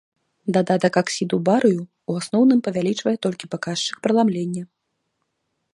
Дадатак 0.55 0.93
аксіду 1.01 1.35
барыю 1.49 1.77
ў 1.77 2.11
асноўным 2.23 2.59
павялічвае 2.69 3.15
толькі 3.27 3.51
паказчык 3.53 3.97
праламлення. 4.07 4.63